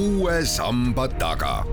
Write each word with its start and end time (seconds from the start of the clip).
uue 0.00 0.44
samba 0.44 1.08
taga. 1.08 1.64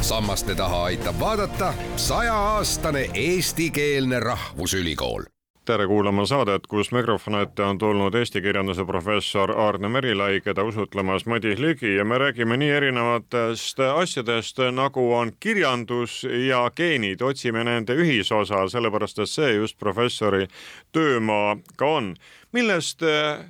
sammaste 0.00 0.54
taha 0.54 0.84
aitab 0.84 1.20
vaadata 1.20 1.74
sajaaastane 1.96 3.10
eestikeelne 3.14 4.20
rahvusülikool 4.20 5.22
tere 5.64 5.86
kuulama 5.86 6.26
saadet, 6.26 6.66
kus 6.66 6.90
mikrofoni 6.92 7.40
ette 7.42 7.62
on 7.64 7.78
tulnud 7.78 8.14
eesti 8.14 8.42
kirjanduse 8.44 8.84
professor 8.84 9.50
Aarne 9.50 9.88
Merilai, 9.88 10.40
keda 10.44 10.64
usutlemas 10.64 11.26
Madis 11.26 11.58
Ligi 11.58 11.94
ja 11.96 12.04
me 12.04 12.18
räägime 12.18 12.56
nii 12.56 12.70
erinevatest 12.70 13.80
asjadest, 13.80 14.60
nagu 14.72 15.06
on 15.12 15.32
kirjandus 15.40 16.22
ja 16.48 16.70
geenid, 16.76 17.20
otsime 17.22 17.64
nende 17.64 17.96
ühisosa, 17.96 18.66
sellepärast 18.68 19.24
et 19.24 19.32
see 19.32 19.52
just 19.56 19.78
professori 19.78 20.46
töömaa 20.92 21.56
ka 21.76 21.92
on. 21.96 22.14
millest 22.52 23.02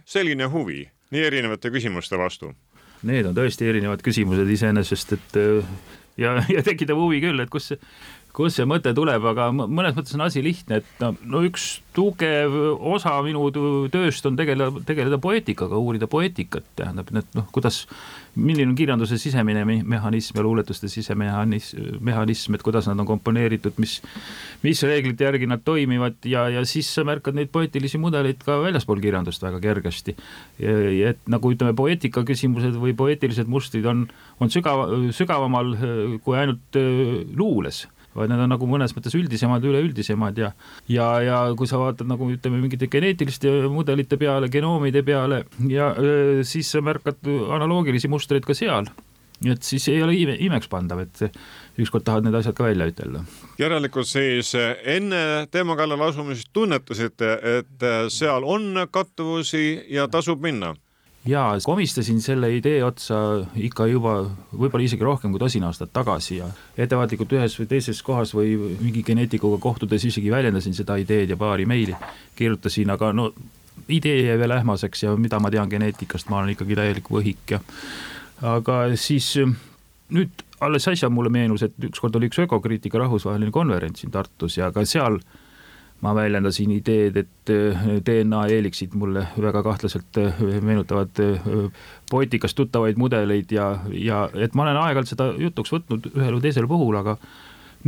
selline 0.05 0.45
huvi 0.45 0.94
nii 1.15 1.27
erinevate 1.31 1.71
küsimuste 1.75 2.19
vastu? 2.21 2.53
Need 3.05 3.29
on 3.29 3.37
tõesti 3.37 3.69
erinevad 3.69 4.03
küsimused 4.05 4.49
iseenesest, 4.51 5.17
et 5.17 5.39
ja, 6.21 6.37
ja 6.49 6.63
tekitab 6.65 6.99
huvi 6.99 7.21
küll, 7.25 7.43
et 7.43 7.53
kus 7.53 7.73
kust 8.35 8.59
see 8.59 8.67
mõte 8.67 8.91
tuleb, 8.97 9.25
aga 9.31 9.49
mõnes 9.55 9.95
mõttes 9.95 10.17
on 10.17 10.25
asi 10.27 10.43
lihtne, 10.43 10.81
et 10.83 11.03
no, 11.03 11.13
no 11.31 11.43
üks 11.47 11.79
tugev 11.95 12.55
osa 12.75 13.15
minu 13.23 13.45
tööst 13.93 14.27
on 14.27 14.35
tegeleda, 14.39 14.83
tegeleda 14.87 15.21
poeetikaga, 15.23 15.79
uurida 15.79 16.09
poeetikat, 16.11 16.67
tähendab, 16.81 17.13
et 17.15 17.37
noh, 17.39 17.47
kuidas, 17.55 17.85
milline 18.35 18.73
on 18.73 18.75
kirjanduse 18.79 19.21
sisemine 19.23 19.63
mehhanism 19.87 20.41
ja 20.41 20.47
luuletuste 20.47 20.91
sisemehhanism, 20.91 22.01
mehhanism, 22.03 22.59
et 22.59 22.67
kuidas 22.67 22.91
nad 22.91 22.99
on 22.99 23.09
komponeeritud, 23.13 23.79
mis, 23.79 24.01
mis 24.67 24.83
reeglite 24.83 25.29
järgi 25.29 25.47
nad 25.51 25.63
toimivad 25.63 26.19
ja, 26.27 26.49
ja 26.51 26.67
siis 26.67 26.91
sa 26.91 27.07
märkad 27.07 27.39
neid 27.39 27.55
poeetilisi 27.55 28.03
mudeleid 28.03 28.43
ka 28.43 28.59
väljaspool 28.65 29.03
kirjandust 29.05 29.47
väga 29.47 29.63
kergesti. 29.63 30.17
et 30.59 31.23
nagu 31.31 31.55
ütleme, 31.55 31.77
poeetika 31.79 32.27
küsimused 32.27 32.75
või 32.83 32.99
poeetilised 32.99 33.47
mustrid 33.47 33.87
on, 33.87 34.09
on 34.43 34.51
sügav, 34.51 34.89
sügavamal 35.15 35.77
kui 36.25 36.39
ainult 36.39 36.83
äh, 36.83 37.23
luules 37.39 37.85
vaid 38.15 38.33
need 38.33 38.45
on 38.45 38.53
nagu 38.55 38.69
mõnes 38.69 38.95
mõttes 38.97 39.17
üldisemad, 39.19 39.65
üleüldisemad 39.65 40.39
ja 40.39 40.53
ja, 40.89 41.09
ja 41.25 41.41
kui 41.59 41.71
sa 41.71 41.81
vaatad 41.81 42.09
nagu 42.11 42.29
ütleme 42.33 42.61
mingite 42.63 42.89
geneetiliste 42.93 43.53
mudelite 43.73 44.19
peale, 44.21 44.51
genoomide 44.53 45.03
peale 45.07 45.45
ja 45.71 45.93
öö, 45.99 46.45
siis 46.47 46.71
sa 46.71 46.85
märkad 46.85 47.21
analoogilisi 47.57 48.11
mustreid 48.13 48.47
ka 48.47 48.57
seal 48.57 48.89
et 49.51 49.67
siis 49.67 49.89
ei 49.91 50.03
ole 50.03 50.15
ime, 50.17 50.37
imekspandav, 50.47 51.03
et 51.05 51.81
ükskord 51.83 52.05
tahad 52.07 52.25
need 52.25 52.37
asjad 52.39 52.55
ka 52.57 52.69
välja 52.69 52.87
ütelda. 52.89 53.25
järelikult 53.59 54.09
siis 54.09 54.55
enne 54.55 55.47
teema 55.51 55.77
kallale 55.77 56.07
asumist 56.09 56.53
tunnetasite, 56.55 57.33
et 57.59 57.87
seal 58.15 58.47
on 58.47 58.87
kattuvusi 58.91 59.85
ja 59.91 60.07
tasub 60.09 60.43
minna 60.45 60.75
jaa, 61.27 61.59
komistasin 61.65 62.21
selle 62.23 62.51
idee 62.57 62.85
otsa 62.85 63.17
ikka 63.57 63.87
juba 63.89 64.15
võib-olla 64.53 64.85
isegi 64.85 65.05
rohkem 65.07 65.33
kui 65.33 65.41
tosin 65.41 65.65
aastat 65.65 65.93
tagasi 65.95 66.39
ja 66.39 66.49
ettevaatlikult 66.77 67.33
ühes 67.39 67.57
või 67.61 67.69
teises 67.71 68.03
kohas 68.05 68.35
või 68.37 68.55
mingi 68.81 69.05
geneetikuga 69.07 69.59
kohtudes 69.63 70.05
isegi 70.05 70.33
väljendasin 70.33 70.77
seda 70.77 70.99
ideed 71.01 71.33
ja 71.33 71.39
paari 71.41 71.67
meili 71.67 71.97
kirjutasin, 72.37 72.93
aga 72.93 73.13
no 73.17 73.31
idee 73.89 74.27
jäi 74.27 74.39
veel 74.41 74.57
ähmaseks 74.59 75.07
ja 75.07 75.15
mida 75.17 75.41
ma 75.41 75.53
tean 75.53 75.71
geneetikast, 75.71 76.29
ma 76.29 76.43
olen 76.43 76.55
ikkagi 76.55 76.77
täielik 76.81 77.09
võhik 77.11 77.57
ja 77.57 77.63
aga 78.55 78.83
siis 79.01 79.33
nüüd 80.15 80.45
alles 80.65 80.87
äsja 80.89 81.09
mulle 81.13 81.33
meenus, 81.33 81.65
et 81.65 81.89
ükskord 81.89 82.17
oli 82.17 82.29
üks 82.31 82.39
ökokriitika 82.45 83.01
rahvusvaheline 83.01 83.53
konverents 83.53 84.05
siin 84.05 84.13
Tartus 84.13 84.59
ja 84.59 84.71
ka 84.73 84.85
seal 84.89 85.19
äh, 85.19 85.41
ma 86.05 86.13
väljendasin 86.17 86.75
ideed, 86.75 87.17
et 87.17 87.53
äh, 87.53 87.87
DNA 88.05 88.43
eeliksid 88.59 88.93
mulle 88.99 89.25
väga 89.41 89.63
kahtlaselt 89.65 90.21
äh, 90.21 90.43
meenutavad 90.65 91.21
äh, 91.23 91.49
poetikast 92.11 92.59
tuttavaid 92.59 93.01
mudeleid 93.01 93.53
ja, 93.55 93.71
ja 93.89 94.27
et 94.35 94.55
ma 94.55 94.67
olen 94.67 94.81
aeg-ajalt 94.83 95.15
seda 95.15 95.31
jutuks 95.41 95.73
võtnud 95.73 96.11
ühel 96.13 96.37
või 96.37 96.45
teisel 96.45 96.69
puhul, 96.69 96.99
aga 97.01 97.17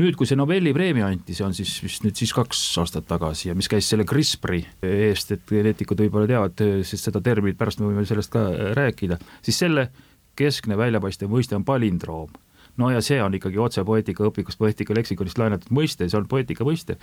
nüüd, 0.00 0.16
kui 0.16 0.28
see 0.28 0.38
Nobeli 0.38 0.72
preemia 0.76 1.10
anti, 1.10 1.36
see 1.36 1.44
on 1.44 1.56
siis 1.56 1.74
vist 1.84 2.06
nüüd 2.06 2.16
siis 2.16 2.32
kaks 2.36 2.62
aastat 2.80 3.08
tagasi 3.10 3.50
ja 3.50 3.58
mis 3.58 3.68
käis 3.72 3.88
selle 3.92 4.08
CRISPR-i 4.08 4.62
eest, 4.88 5.36
et 5.36 5.44
geneetikud 5.52 6.00
võib-olla 6.06 6.30
teavad, 6.30 6.66
sest 6.88 7.10
seda 7.10 7.20
terminit 7.24 7.60
pärast 7.60 7.84
me 7.84 7.90
võime 7.90 8.08
sellest 8.08 8.32
ka 8.32 8.48
rääkida, 8.76 9.20
siis 9.44 9.60
selle 9.60 9.90
keskne 10.36 10.76
väljapaistev 10.76 11.32
mõiste 11.32 11.56
on 11.56 11.64
palindroom. 11.68 12.32
No 12.76 12.90
ja 12.92 13.00
see 13.00 13.16
on 13.24 13.32
ikkagi 13.32 13.56
otse 13.60 13.84
poeetika 13.88 14.26
õpikust, 14.28 14.58
poeetika 14.60 14.92
leksikonist 14.96 15.38
laenatud 15.40 15.72
mõiste, 15.72 16.10
see 16.12 16.18
on 16.18 16.28
poeetika 16.28 16.64
mõiste 16.64 16.98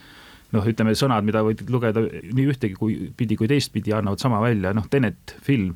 noh, 0.54 0.70
ütleme 0.70 0.94
sõnad, 0.98 1.26
mida 1.26 1.44
võid 1.46 1.66
lugeda 1.74 2.04
nii 2.04 2.48
ühtegi 2.54 2.78
kui 2.78 2.98
pidi 3.18 3.38
kui 3.40 3.50
teistpidi, 3.52 3.94
annavad 3.96 4.22
sama 4.22 4.42
välja, 4.44 4.74
noh, 4.76 4.88
Tenet 4.92 5.36
film, 5.44 5.74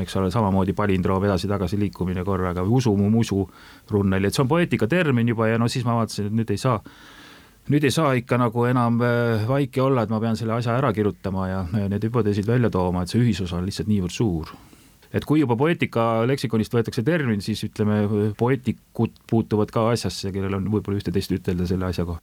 eks 0.00 0.16
ole, 0.20 0.30
samamoodi 0.30 0.74
palindroom 0.76 1.24
edasi-tagasi 1.26 1.78
liikumine 1.80 2.24
korraga 2.26 2.64
või 2.66 2.78
usu 2.78 2.92
mu 2.96 3.08
musu 3.12 3.42
runneli, 3.90 4.28
et 4.28 4.36
see 4.36 4.44
on 4.44 4.50
poeetika 4.50 4.88
termin 4.90 5.32
juba 5.32 5.50
ja 5.50 5.58
no 5.58 5.68
siis 5.72 5.86
ma 5.88 5.96
vaatasin, 5.98 6.30
et 6.30 6.38
nüüd 6.42 6.52
ei 6.54 6.60
saa 6.60 6.78
nüüd 7.70 7.84
ei 7.86 7.94
saa 7.94 8.14
ikka 8.18 8.38
nagu 8.40 8.64
enam 8.66 8.98
äh, 9.04 9.46
vaike 9.48 9.82
olla, 9.82 10.04
et 10.04 10.12
ma 10.12 10.20
pean 10.22 10.38
selle 10.38 10.56
asja 10.56 10.74
ära 10.78 10.92
kirjutama 10.96 11.46
ja 11.48 11.62
need 11.72 12.02
hüpoteesid 12.08 12.48
välja 12.48 12.70
tooma, 12.72 13.04
et 13.04 13.12
see 13.12 13.22
ühisosa 13.22 13.58
on 13.58 13.68
lihtsalt 13.68 13.90
niivõrd 13.90 14.14
suur 14.14 14.54
et 15.14 15.26
kui 15.26 15.40
juba 15.42 15.56
poeetika 15.58 16.22
leksikonist 16.28 16.74
võetakse 16.74 17.02
termin, 17.06 17.40
siis 17.42 17.62
ütleme, 17.66 18.02
poeetikud 18.38 19.16
puutuvad 19.30 19.72
ka 19.74 19.88
asjasse, 19.94 20.30
kellel 20.34 20.54
on 20.58 20.68
võib-olla 20.70 21.00
ühte-teist 21.00 21.34
ütelda 21.34 21.66
selle 21.68 21.88
asja 21.88 22.06
kohta. 22.08 22.22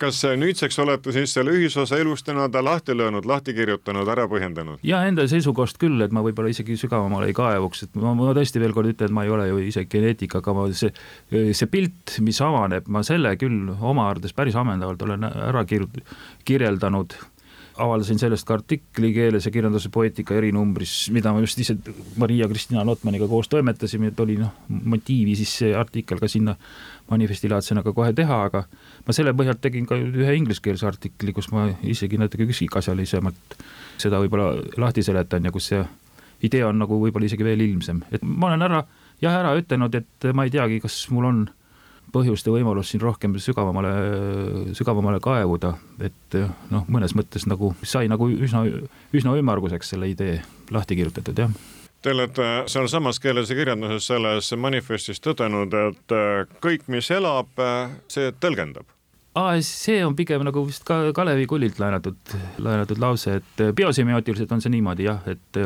kas 0.00 0.20
nüüdseks 0.40 0.78
olete 0.84 1.12
siis 1.12 1.32
selle 1.36 1.52
ühisosa 1.56 1.98
elust 2.00 2.28
nii-öelda 2.28 2.62
lahti 2.64 2.96
löönud, 2.96 3.26
lahti 3.28 3.54
kirjutanud, 3.56 4.08
ära 4.08 4.28
põhjendanud? 4.30 4.82
ja 4.86 5.02
enda 5.08 5.26
seisukohast 5.28 5.80
küll, 5.80 6.00
et 6.04 6.12
ma 6.12 6.24
võib-olla 6.24 6.52
isegi 6.52 6.76
sügavamale 6.80 7.30
ei 7.30 7.36
kaevuks, 7.36 7.86
et 7.88 7.96
ma, 8.00 8.14
ma 8.18 8.36
tõesti 8.36 8.62
veel 8.62 8.76
kord 8.76 8.92
ütlen, 8.92 9.10
et 9.10 9.16
ma 9.16 9.24
ei 9.24 9.32
ole 9.32 9.48
ju 9.48 9.62
ise 9.64 9.86
geneetik, 9.88 10.36
aga 10.40 10.56
ma 10.56 10.68
see, 10.72 10.92
see 11.30 11.72
pilt, 11.72 12.18
mis 12.24 12.40
avaneb, 12.44 12.88
ma 12.92 13.04
selle 13.06 13.34
küll 13.40 13.72
oma 13.78 14.08
arvates 14.12 14.36
päris 14.36 14.56
ammendavalt 14.58 15.02
olen 15.08 15.28
ära 15.28 15.64
kirjut-, 15.68 16.00
kirjeldanud 16.48 17.16
avaldasin 17.78 18.18
sellest 18.18 18.46
ka 18.46 18.56
artikli 18.58 19.12
Keeles 19.14 19.46
ja 19.46 19.52
kirjanduse 19.54 19.90
poeetika 19.94 20.36
erinumbris, 20.38 20.94
mida 21.14 21.32
ma 21.32 21.42
just 21.42 21.58
ise 21.62 21.76
Maria-Kristina 22.18 22.84
Lotmaniga 22.86 23.28
koos 23.30 23.48
toimetasime, 23.48 24.10
et 24.12 24.20
oli 24.20 24.38
noh, 24.40 24.52
motiivi 24.68 25.36
siis 25.38 25.54
see 25.62 25.74
artikkel 25.76 26.20
ka 26.22 26.28
sinna 26.30 26.56
manifestilaadsena 27.10 27.82
ka 27.86 27.94
kohe 27.96 28.12
teha, 28.16 28.40
aga 28.50 28.64
ma 29.06 29.16
selle 29.16 29.34
põhjalt 29.36 29.62
tegin 29.64 29.86
ka 29.88 29.98
ühe 29.98 30.34
ingliskeelse 30.40 30.86
artikli, 30.88 31.34
kus 31.36 31.50
ma 31.54 31.68
isegi 31.82 32.20
natuke 32.20 32.48
üksikasjalisemalt 32.48 33.58
seda 33.98 34.20
võib-olla 34.22 34.52
lahti 34.80 35.04
seletan 35.06 35.48
ja 35.48 35.54
kus 35.54 35.70
see 35.72 35.84
idee 36.46 36.64
on 36.66 36.78
nagu 36.78 37.00
võib-olla 37.00 37.26
isegi 37.26 37.46
veel 37.46 37.62
ilmsem, 37.64 38.02
et 38.12 38.22
ma 38.22 38.50
olen 38.50 38.66
ära, 38.68 38.82
jah, 39.22 39.40
ära 39.40 39.54
ütelnud, 39.58 39.94
et 39.98 40.28
ma 40.34 40.46
ei 40.46 40.54
teagi, 40.54 40.82
kas 40.84 41.06
mul 41.14 41.30
on 41.30 41.46
põhjust 42.12 42.46
ja 42.48 42.52
võimalust 42.54 42.94
siin 42.94 43.02
rohkem 43.02 43.34
sügavamale, 43.42 43.92
sügavamale 44.76 45.20
kaevuda, 45.24 45.74
et 46.04 46.38
noh, 46.72 46.86
mõnes 46.88 47.14
mõttes 47.18 47.46
nagu 47.50 47.74
sai 47.82 48.08
nagu 48.10 48.30
üsna, 48.30 48.64
üsna 49.14 49.34
ümmarguseks 49.40 49.94
selle 49.94 50.10
idee 50.12 50.38
lahti 50.74 50.98
kirjutatud, 50.98 51.44
jah. 51.44 51.58
Te 52.02 52.12
olete 52.14 52.44
sealsamas 52.70 53.18
keeles 53.18 53.50
ja 53.50 53.56
kirjanduses 53.58 54.06
selles 54.06 54.52
manifestis 54.54 55.18
tõdenud, 55.18 55.74
et 55.88 56.14
kõik, 56.62 56.86
mis 56.86 57.10
elab, 57.10 57.50
see 58.12 58.30
tõlgendab. 58.38 58.86
Aa, 59.38 59.58
see 59.62 59.98
on 60.02 60.14
pigem 60.18 60.42
nagu 60.46 60.62
vist 60.66 60.86
ka 60.86 61.12
Kalevi 61.14 61.44
Kullilt 61.50 61.78
laenatud, 61.78 62.16
laenatud 62.64 62.98
lause, 63.02 63.36
et 63.38 63.64
biosemiootiliselt 63.76 64.54
on 64.54 64.62
see 64.62 64.72
niimoodi 64.72 65.06
jah, 65.06 65.26
et 65.30 65.58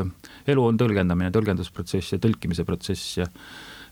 elu 0.53 0.65
on 0.65 0.81
tõlgendamine, 0.81 1.31
tõlgendusprotsess 1.33 2.17
ja 2.17 2.21
tõlkimise 2.21 2.67
protsess 2.69 3.21
ja 3.21 3.29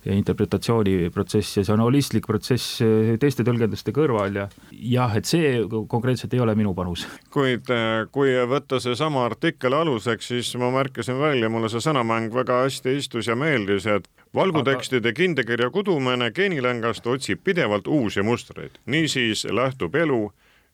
ja 0.04 0.14
interpretatsiooniprotsess 0.16 1.58
ja 1.58 1.64
see 1.64 1.74
on 1.74 1.82
holistlik 1.84 2.26
protsess 2.28 2.80
teiste 3.20 3.44
tõlgenduste 3.44 3.92
kõrval 3.96 4.38
ja 4.38 4.46
jah, 4.72 5.12
et 5.16 5.28
see 5.28 5.60
konkreetselt 5.68 6.34
ei 6.34 6.40
ole 6.40 6.54
minu 6.58 6.72
panus. 6.74 7.06
kuid 7.30 7.68
eh, 7.74 8.06
kui 8.12 8.32
võtta 8.48 8.80
seesama 8.80 9.26
artikkel 9.28 9.76
aluseks, 9.76 10.32
siis 10.32 10.54
ma 10.60 10.72
märkasin 10.74 11.20
välja, 11.20 11.52
mulle 11.52 11.68
see 11.72 11.84
sõnamäng 11.84 12.32
väga 12.34 12.62
hästi 12.64 12.96
istus 12.96 13.28
ja 13.28 13.36
meeldis, 13.36 13.86
et 13.86 14.08
valgutekstide 14.34 15.12
kindekirja 15.12 15.70
kudumene 15.74 16.30
geenilängast 16.32 17.06
otsib 17.06 17.44
pidevalt 17.44 17.86
uusi 17.86 18.22
mustreid, 18.22 18.80
niisiis 18.86 19.44
lähtub 19.50 19.94
elu 19.94 20.28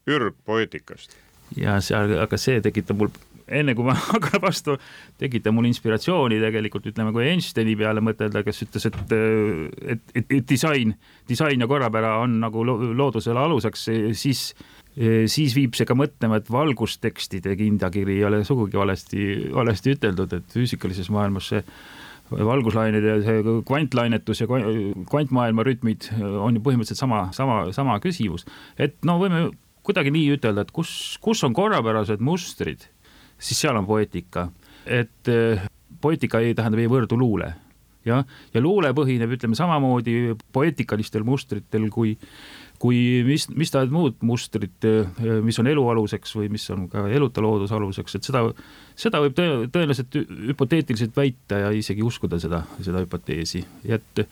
ürgpoeetikast 0.07 1.17
ja 1.57 1.81
seal, 1.85 2.17
aga 2.23 2.39
see 2.41 2.61
tekitab 2.63 2.99
mul 3.01 3.13
enne 3.49 3.75
kui 3.79 3.87
ma 3.87 3.95
hakkan 4.13 4.43
vastu, 4.43 4.77
tekitab 5.21 5.55
mul 5.57 5.69
inspiratsiooni 5.71 6.41
tegelikult 6.43 6.89
ütleme, 6.91 7.13
kui 7.15 7.29
Einsteini 7.31 7.77
peale 7.79 8.03
mõtelda, 8.05 8.43
kes 8.47 8.65
ütles, 8.67 8.89
et, 8.91 8.99
et, 9.97 10.03
et, 10.15 10.25
et 10.41 10.49
disain, 10.49 10.97
disain 11.29 11.63
ja 11.63 11.71
korrapära 11.71 12.17
on 12.23 12.41
nagu 12.43 12.65
loodusele 12.67 13.47
aluseks, 13.47 13.89
siis 14.17 14.49
siis 14.97 15.53
viib 15.53 15.75
see 15.77 15.85
ka 15.85 15.93
mõtlema, 15.93 16.39
et 16.41 16.47
valgustekstide 16.49 17.53
kindakiri 17.59 18.15
ei 18.17 18.25
ole 18.25 18.39
sugugi 18.49 18.79
valesti, 18.81 19.27
valesti 19.53 19.93
üteldud, 19.93 20.33
et 20.39 20.55
füüsikalises 20.57 21.11
maailmas 21.13 21.51
see 21.53 21.61
valguslained 22.31 23.05
ja 23.05 23.19
see 23.23 23.43
kvantlainetus 23.69 24.41
ja 24.43 24.49
kvantmaailma 24.49 25.67
rütmid 25.67 26.09
on 26.17 26.57
ju 26.57 26.65
põhimõtteliselt 26.65 26.99
sama, 26.99 27.27
sama, 27.37 27.61
sama 27.77 28.01
küsimus. 28.03 28.47
et 28.79 28.97
no 29.07 29.21
võime 29.21 29.51
kuidagi 29.87 30.11
nii 30.11 30.33
ütelda, 30.35 30.65
et 30.65 30.73
kus, 30.75 30.91
kus 31.23 31.45
on 31.47 31.55
korrapärased 31.55 32.25
mustrid 32.25 32.89
siis 33.39 33.61
seal 33.61 33.77
on 33.77 33.87
poeetika, 33.87 34.49
et 34.87 35.33
eh, 35.33 35.63
poeetika 36.01 36.41
ei 36.41 36.55
tähenda 36.55 36.79
meie 36.79 36.91
võrdu 36.91 37.19
luule 37.19 37.53
jah, 38.07 38.23
ja 38.55 38.63
luule 38.63 38.93
põhineb, 38.97 39.33
ütleme 39.37 39.59
samamoodi 39.59 40.37
poeetikalistel 40.55 41.27
mustritel 41.27 41.89
kui 41.95 42.15
kui 42.81 43.23
mis, 43.25 43.47
mis 43.57 43.73
tahes 43.73 43.89
muud 43.93 44.19
mustrid, 44.27 44.85
mis 45.45 45.59
on 45.63 45.71
elu 45.71 45.85
aluseks 45.95 46.35
või 46.37 46.51
mis 46.53 46.67
on 46.75 46.87
ka 46.93 47.07
eluta 47.09 47.41
looduse 47.41 47.73
aluseks, 47.73 48.19
et 48.19 48.29
seda, 48.29 48.43
seda 48.99 49.23
võib 49.25 49.37
tõenäoliselt 49.37 50.19
hüpoteetiliselt 50.53 51.17
väita 51.17 51.63
ja 51.65 51.73
isegi 51.73 52.05
uskuda 52.05 52.37
seda, 52.43 52.63
seda 52.85 53.01
hüpoteesi, 53.05 53.65
et 53.89 54.27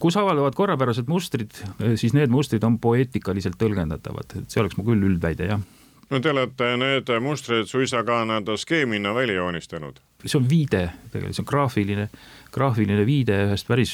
kus 0.00 0.16
avalduvad 0.16 0.56
korrapärased 0.56 1.12
mustrid, 1.12 1.52
siis 2.00 2.16
need 2.16 2.32
mustrid 2.32 2.64
on 2.64 2.80
poeetikaliselt 2.82 3.60
tõlgendatavad, 3.60 4.38
et 4.40 4.48
see 4.48 4.64
oleks 4.64 4.80
mu 4.80 4.88
küll 4.88 5.04
üldväide, 5.12 5.52
jah 5.52 5.83
no 6.10 6.20
te 6.20 6.30
olete 6.30 6.74
need 6.80 7.14
mustrid 7.20 7.70
suisa 7.70 8.04
ka 8.04 8.24
nii-öelda 8.24 8.58
skeemina 8.60 9.14
välja 9.14 9.40
joonistanud? 9.40 10.00
see 10.24 10.38
on 10.40 10.46
viide, 10.48 10.86
tegelikult 11.12 11.36
see 11.36 11.44
on 11.44 11.48
graafiline, 11.48 12.08
graafiline 12.54 13.06
viide 13.06 13.40
ühest 13.48 13.68
päris 13.68 13.92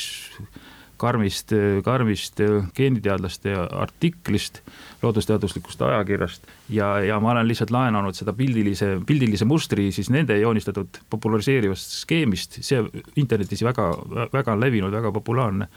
karmist, 1.01 1.55
karmist 1.85 2.41
geeniteadlaste 2.77 3.55
artiklist 3.57 4.61
loodusteaduslikust 5.03 5.83
ajakirjast 5.83 6.49
ja, 6.69 6.93
ja 7.05 7.21
ma 7.21 7.33
olen 7.33 7.49
lihtsalt 7.49 7.73
laenanud 7.75 8.17
seda 8.17 8.35
pildilise, 8.37 8.93
pildilise 9.07 9.49
mustri 9.49 9.89
siis 9.97 10.11
nende 10.13 10.37
joonistatud 10.41 11.01
populariseerivast 11.11 11.97
skeemist, 12.03 12.61
see 12.67 12.83
internetis 13.21 13.65
väga, 13.67 13.91
väga 14.33 14.59
levinud, 14.61 14.93
väga 14.93 15.13
populaarne. 15.17 15.71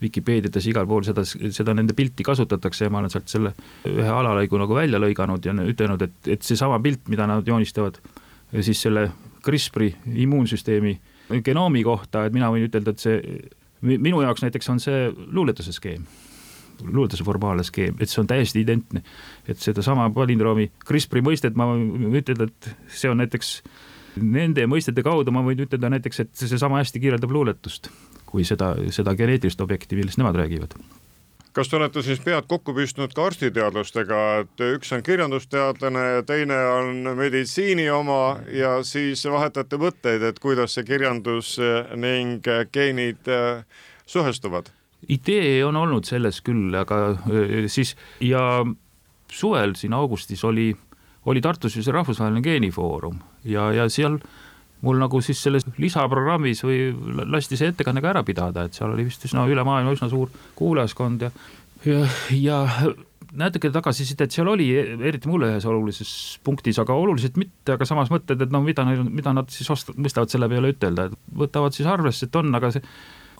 Vikipeediates 0.00 0.66
igal 0.70 0.86
pool 0.88 1.04
seda, 1.04 1.24
seda 1.26 1.74
nende 1.76 1.94
pilti 1.96 2.24
kasutatakse 2.26 2.86
ja 2.86 2.92
ma 2.92 3.02
olen 3.02 3.12
sealt 3.12 3.28
selle 3.28 3.52
ühe 3.88 4.08
alalõigu 4.08 4.60
nagu 4.60 4.76
välja 4.76 5.00
lõiganud 5.02 5.44
ja 5.44 5.52
ütelnud, 5.52 6.06
et, 6.06 6.16
et 6.36 6.46
seesama 6.46 6.80
pilt, 6.80 7.04
mida 7.12 7.26
nad 7.28 7.46
joonistavad 7.46 8.00
siis 8.60 8.80
selle 8.82 9.10
CRISPR-i 9.44 9.92
immuunsüsteemi 10.24 10.96
genoomi 11.44 11.84
kohta, 11.86 12.24
et 12.26 12.34
mina 12.34 12.48
võin 12.52 12.66
ütelda, 12.66 12.92
et 12.92 13.04
see 13.04 13.20
minu 13.80 14.24
jaoks 14.24 14.42
näiteks 14.44 14.72
on 14.72 14.82
see 14.82 15.06
luuletuse 15.32 15.72
skeem 15.76 16.08
luuletuse 16.80 17.24
formaalne 17.24 17.64
skeem, 17.66 17.96
et 18.00 18.08
see 18.08 18.22
on 18.22 18.28
täiesti 18.28 18.62
identne. 18.64 19.02
et 19.48 19.58
sedasama 19.58 20.08
palindroomi 20.16 20.70
CRISPR-i 20.86 21.22
mõistet 21.24 21.56
ma 21.58 21.66
võin 21.68 22.16
ütelda, 22.16 22.48
et 22.48 22.70
see 22.88 23.10
on 23.10 23.20
näiteks 23.20 23.58
nende 24.16 24.66
mõistete 24.70 25.04
kaudu 25.06 25.32
ma 25.34 25.42
võin 25.46 25.60
ütelda 25.66 25.90
näiteks, 25.92 26.20
et 26.24 26.32
see 26.34 26.58
sama 26.58 26.80
hästi 26.80 27.02
kirjeldab 27.02 27.32
luuletust, 27.34 27.90
kui 28.30 28.46
seda, 28.46 28.74
seda 28.94 29.14
geneetilist 29.18 29.60
objekti, 29.60 29.98
millest 29.98 30.20
nemad 30.20 30.38
räägivad 30.38 30.78
kas 31.52 31.68
te 31.68 31.76
olete 31.76 32.02
siis 32.02 32.20
pead 32.22 32.46
kokku 32.48 32.74
pistnud 32.74 33.14
ka 33.14 33.26
arstiteadlastega, 33.30 34.18
et 34.42 34.64
üks 34.76 34.92
on 34.94 35.02
kirjandusteadlane 35.06 36.04
ja 36.16 36.24
teine 36.26 36.58
on 36.76 37.10
meditsiini 37.18 37.88
oma 37.90 38.38
ja 38.54 38.76
siis 38.86 39.24
vahetate 39.26 39.80
mõtteid, 39.80 40.24
et 40.28 40.38
kuidas 40.42 40.76
see 40.76 40.86
kirjandus 40.86 41.56
ning 41.98 42.46
geenid 42.72 43.30
äh, 43.30 43.64
suhestuvad? 44.06 44.70
idee 45.08 45.64
on 45.64 45.78
olnud 45.80 46.04
selles 46.04 46.42
küll, 46.44 46.74
aga 46.76 47.16
äh, 47.16 47.66
siis 47.72 47.96
ja 48.22 48.62
suvel 49.32 49.74
siin 49.78 49.96
augustis 49.96 50.44
oli, 50.44 50.70
oli 51.26 51.40
Tartus 51.40 51.76
ju 51.76 51.82
see 51.82 51.94
rahvusvaheline 51.94 52.44
geenifoorum 52.44 53.18
ja, 53.44 53.70
ja 53.74 53.88
seal 53.88 54.20
mul 54.86 55.00
nagu 55.00 55.20
siis 55.24 55.42
selles 55.44 55.66
lisaprogrammis 55.78 56.64
või 56.64 56.90
lasti 57.28 57.58
see 57.60 57.72
ettekanne 57.72 58.02
ka 58.02 58.14
ära 58.14 58.24
pidada, 58.26 58.64
et 58.66 58.76
seal 58.76 58.94
oli 58.94 59.06
vist 59.08 59.24
üsna 59.28 59.46
üle 59.50 59.64
maailma 59.66 59.94
üsna 59.96 60.08
suur 60.12 60.32
kuulajaskond 60.58 61.26
ja, 61.26 61.30
ja, 61.84 62.02
ja 62.36 62.60
natuke 63.36 63.70
tagasisidet 63.72 64.34
seal 64.34 64.48
oli, 64.50 64.68
eriti 64.74 65.30
mulle 65.30 65.52
ühes 65.52 65.66
olulises 65.68 66.12
punktis, 66.46 66.80
aga 66.82 66.96
oluliselt 66.98 67.38
mitte, 67.40 67.76
aga 67.76 67.86
samas 67.88 68.10
mõtted, 68.12 68.42
et 68.42 68.52
no 68.52 68.62
mida 68.64 68.84
neil, 68.88 69.04
mida 69.06 69.34
nad 69.36 69.50
siis 69.54 69.70
ost-, 69.72 69.92
mõistavad 69.96 70.32
selle 70.32 70.48
peale 70.50 70.72
ütelda, 70.74 71.08
et 71.10 71.34
võtavad 71.44 71.76
siis 71.76 71.88
arvesse, 71.90 72.26
et 72.26 72.40
on, 72.40 72.50
aga 72.58 72.72
see 72.74 72.84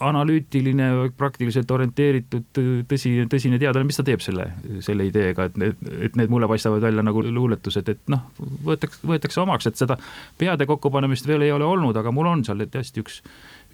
analüütiline, 0.00 0.88
praktiliselt 1.18 1.70
orienteeritud 1.70 2.60
tõsine, 2.88 3.26
tõsine 3.30 3.60
teadlane, 3.60 3.88
mis 3.88 4.00
ta 4.00 4.04
teeb 4.06 4.22
selle, 4.24 4.46
selle 4.84 5.06
ideega, 5.08 5.48
et 5.50 5.58
need, 5.60 5.80
et 6.08 6.18
need 6.18 6.32
mulle 6.32 6.48
paistavad 6.50 6.82
välja 6.84 7.04
nagu 7.06 7.24
luuletused, 7.26 7.88
et 7.92 8.12
noh, 8.12 8.26
võetakse, 8.66 9.02
võetakse 9.06 9.42
omaks, 9.44 9.68
et 9.70 9.80
seda 9.80 9.98
peade 10.40 10.66
kokkupanemist 10.70 11.28
veel 11.28 11.46
ei 11.46 11.52
ole 11.54 11.68
olnud, 11.68 11.96
aga 11.96 12.12
mul 12.14 12.30
on 12.32 12.44
seal 12.48 12.64
tõesti 12.70 13.04
üks, 13.04 13.20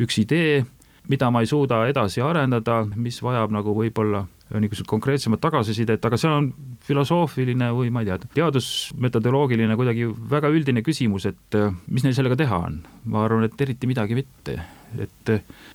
üks 0.02 0.18
idee, 0.22 0.64
mida 1.10 1.30
ma 1.30 1.42
ei 1.44 1.50
suuda 1.50 1.84
edasi 1.90 2.24
arendada, 2.24 2.82
mis 2.96 3.22
vajab 3.22 3.54
nagu 3.54 3.74
võib-olla 3.76 4.26
niisugust 4.54 4.86
konkreetsemat 4.86 5.40
tagasisidet, 5.42 6.04
aga 6.06 6.18
see 6.20 6.30
on 6.30 6.52
filosoofiline 6.86 7.72
või 7.74 7.90
ma 7.90 8.04
ei 8.04 8.12
tea, 8.12 8.20
teadusmetodoloogiline 8.38 9.74
kuidagi 9.78 10.06
väga 10.30 10.52
üldine 10.54 10.84
küsimus, 10.86 11.26
et 11.26 11.58
mis 11.90 12.06
neil 12.06 12.14
sellega 12.14 12.38
teha 12.38 12.60
on. 12.68 12.80
ma 13.10 13.24
arvan, 13.26 13.48
et 13.48 13.66
eriti 13.66 13.90
midagi 13.90 14.18
mitte 14.18 14.60
et, 15.02 15.32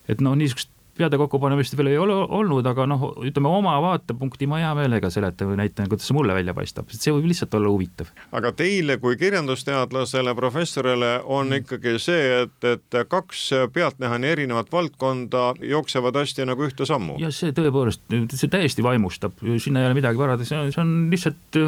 et 0.09 0.23
noh, 0.23 0.35
niisugust 0.37 0.70
peade 0.97 1.17
kokkupanemist 1.19 1.75
veel 1.77 1.91
ei 1.93 1.99
ole 2.01 2.15
olnud, 2.15 2.65
aga 2.67 2.85
noh, 2.89 3.05
ütleme 3.25 3.51
oma 3.51 3.77
vaatepunkti 3.83 4.47
ma 4.49 4.61
hea 4.61 4.71
meelega 4.77 5.11
seletan 5.13 5.51
või 5.51 5.59
näitan, 5.61 5.89
kuidas 5.91 6.07
see 6.09 6.17
mulle 6.17 6.35
välja 6.35 6.55
paistab, 6.57 6.91
see 6.93 7.13
võib 7.15 7.29
lihtsalt 7.31 7.55
olla 7.57 7.71
huvitav. 7.71 8.11
aga 8.31 8.51
teile 8.57 8.97
kui 9.01 9.17
kirjandusteadlasele, 9.21 10.35
professorile 10.37 11.13
on 11.23 11.49
mm. 11.49 11.63
ikkagi 11.63 11.95
see, 12.01 12.43
et, 12.43 12.69
et 12.73 12.99
kaks 13.11 13.47
pealtnäha 13.73 14.19
nii 14.21 14.35
erinevat 14.35 14.71
valdkonda 14.73 15.47
jooksevad 15.71 16.19
hästi 16.21 16.47
nagu 16.51 16.67
ühte 16.67 16.87
sammu. 16.89 17.17
ja 17.21 17.31
see 17.35 17.55
tõepoolest, 17.55 18.05
see 18.35 18.51
täiesti 18.51 18.85
vaimustab, 18.85 19.39
sinna 19.63 19.83
ei 19.83 19.91
ole 19.91 19.97
midagi 19.97 20.21
parada, 20.21 20.47
see 20.47 20.59
on, 20.59 20.75
see 20.75 20.83
on 20.83 20.95
lihtsalt 21.11 21.61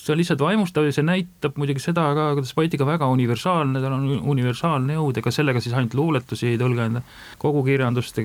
see 0.00 0.12
on 0.14 0.18
lihtsalt 0.18 0.40
vaimustav 0.40 0.86
ja 0.88 0.92
see 0.94 1.04
näitab 1.04 1.58
muidugi 1.60 1.82
seda 1.82 2.06
ka, 2.16 2.30
kuidas 2.38 2.52
poeetika 2.56 2.86
väga 2.88 3.08
universaalne, 3.12 3.82
tal 3.82 3.96
on 3.96 4.06
universaalne 4.32 4.96
jõud, 4.96 5.20
ega 5.20 5.32
sellega 5.34 5.60
siis 5.60 5.74
ainult 5.76 5.96
luuletusi 5.98 6.48
ei 6.52 6.60
tõlgenda, 6.60 7.02
kogu 7.42 7.62
kirjandust, 7.66 8.16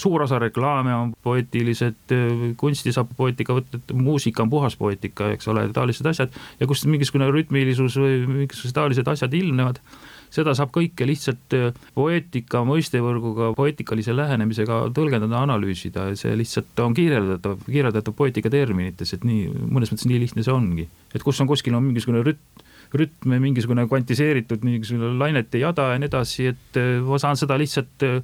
suur 0.00 0.24
osa 0.24 0.38
reklaame 0.42 0.94
on 0.94 1.14
poeetilised, 1.22 2.14
kunsti 2.60 2.92
saab 2.94 3.10
poeetika 3.16 3.56
võtta, 3.56 3.80
muusika 3.94 4.44
on 4.44 4.52
puhas 4.52 4.76
poeetika, 4.78 5.32
eks 5.36 5.50
ole, 5.52 5.68
taolised 5.74 6.06
asjad, 6.10 6.36
ja 6.60 6.68
kus 6.70 6.86
mingisugune 6.88 7.30
rütmilisus 7.34 7.98
või 8.00 8.22
mingisugused 8.26 8.76
taolised 8.78 9.12
asjad 9.14 9.34
ilmnevad 9.38 9.82
seda 10.32 10.54
saab 10.56 10.72
kõike 10.74 11.06
lihtsalt 11.08 11.56
äh, 11.56 11.72
poeetika 11.96 12.62
mõistevõrguga, 12.68 13.52
poeetikalise 13.56 14.14
lähenemisega 14.16 14.80
tõlgendada, 14.96 15.42
analüüsida 15.44 16.10
see 16.18 16.34
lihtsalt 16.38 16.78
on 16.84 16.96
kirjeldatav, 16.96 17.60
kirjeldatav 17.66 18.16
poeetika 18.16 18.52
terminites, 18.52 19.14
et 19.16 19.26
nii, 19.28 19.48
mõnes 19.66 19.92
mõttes 19.92 20.08
nii 20.08 20.22
lihtne 20.26 20.44
see 20.44 20.54
ongi. 20.54 20.88
et 21.14 21.24
kus 21.24 21.40
on 21.40 21.48
kuskil 21.48 21.76
on 21.76 21.86
mingisugune 21.88 22.22
rütm, 22.26 22.64
rütm 22.98 23.34
mingisugune 23.40 23.86
kvantiseeritud 23.88 24.64
mingisugune 24.64 25.14
lainete 25.20 25.60
jada 25.60 25.92
ja 25.92 26.00
nii 26.00 26.10
edasi, 26.10 26.52
et 26.52 26.80
äh, 26.80 26.98
ma 27.04 27.20
saan 27.20 27.40
seda 27.40 27.58
lihtsalt 27.60 28.06
äh, 28.06 28.20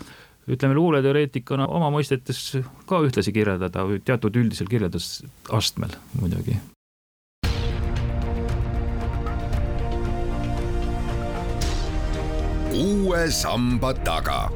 ütleme 0.49 0.77
luuleteoreetikuna 0.77 1.69
oma 1.69 1.91
mõistetes 1.95 2.45
ka 2.89 3.01
ühtlasi 3.07 3.33
kirjeldada 3.33 3.87
või 3.89 4.03
teatud 4.05 4.37
üldisel 4.37 4.69
kirjeldusastmel 4.71 5.97
muidugi 6.21 6.59
uue 12.75 13.31
samba 13.31 13.95
taga. 13.95 14.51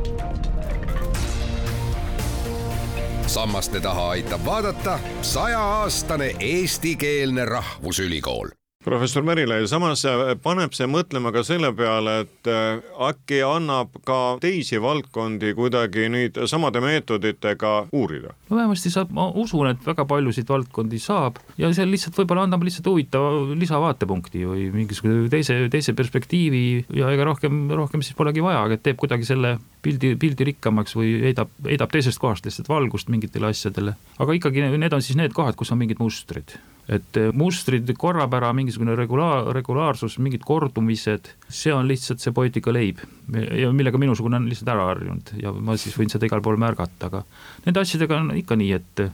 sammaste 3.28 3.80
taha 3.80 4.08
aitab 4.10 4.40
vaadata 4.44 4.98
sajaaastane 5.22 6.30
eestikeelne 6.40 7.44
rahvusülikool 7.44 8.48
professor 8.88 9.22
Merilai, 9.22 9.66
samas 9.68 10.02
äh, 10.08 10.32
paneb 10.42 10.72
see 10.76 10.88
mõtlema 10.88 11.32
ka 11.34 11.42
selle 11.44 11.70
peale, 11.76 12.22
et 12.24 12.48
äh, 12.48 12.80
äkki 13.08 13.42
annab 13.44 13.92
ka 14.08 14.38
teisi 14.40 14.80
valdkondi 14.80 15.52
kuidagi 15.58 16.06
nüüd 16.12 16.40
samade 16.48 16.80
meetoditega 16.84 17.72
uurida? 17.92 18.32
vähemasti 18.48 18.92
saab, 18.92 19.12
ma 19.12 19.28
usun, 19.42 19.68
et 19.74 19.84
väga 19.84 20.06
paljusid 20.08 20.48
valdkondi 20.48 21.00
saab 21.02 21.36
ja 21.60 21.68
see 21.76 21.84
lihtsalt 21.88 22.16
võib-olla 22.22 22.46
annab 22.48 22.64
lihtsalt 22.64 22.88
huvitava 22.88 23.58
lisavaatepunkti 23.60 24.46
või 24.48 24.68
mingisuguse 24.72 25.28
teise, 25.32 25.58
teise 25.72 25.92
perspektiivi 25.98 26.64
ja 26.96 27.12
ega 27.12 27.28
rohkem, 27.28 27.66
rohkem 27.76 28.04
siis 28.04 28.16
polegi 28.16 28.44
vaja, 28.44 28.64
aga 28.64 28.80
teeb 28.80 28.96
kuidagi 29.00 29.28
selle 29.28 29.58
pildi, 29.84 30.14
pildi 30.20 30.48
rikkamaks 30.52 30.96
või 30.96 31.12
heidab, 31.28 31.52
heidab 31.68 31.92
teisest 31.92 32.22
kohast 32.22 32.48
lihtsalt 32.48 32.72
valgust 32.72 33.12
mingitele 33.12 33.52
asjadele. 33.52 33.98
aga 34.18 34.40
ikkagi 34.40 34.64
need 34.78 34.96
on 34.96 35.04
siis 35.04 35.20
need 35.20 35.36
kohad, 35.36 35.60
kus 35.60 35.76
on 35.76 35.82
mingid 35.84 36.00
mustrid 36.00 36.56
et 36.88 37.18
eh, 37.20 37.32
mustrid, 37.36 37.90
korrapära, 38.00 38.52
mingisugune 38.56 38.96
regulaar, 38.96 39.50
regulaarsus, 39.56 40.18
mingid 40.24 40.44
kordumised, 40.48 41.32
see 41.52 41.74
on 41.74 41.88
lihtsalt 41.88 42.24
see 42.24 42.32
poeetika 42.36 42.72
leib. 42.72 43.02
Ja 43.32 43.72
millega 43.76 44.00
minusugune 44.00 44.40
on 44.40 44.48
lihtsalt 44.48 44.72
ära 44.72 44.88
harjunud. 44.92 45.34
Ja 45.42 45.52
ma 45.52 45.76
siis 45.80 45.98
võin 45.98 46.08
seda 46.12 46.28
igal 46.28 46.44
pool 46.44 46.60
märgata, 46.60 47.10
aga 47.10 47.24
nende 47.66 47.84
asjadega 47.84 48.22
on 48.22 48.32
ikka 48.40 48.56
nii, 48.56 48.72
et 48.78 49.04